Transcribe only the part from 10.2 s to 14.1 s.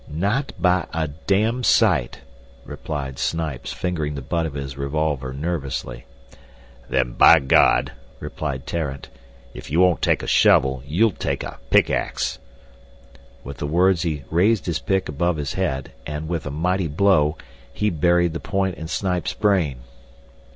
a shovel you'll take a pickax." With the words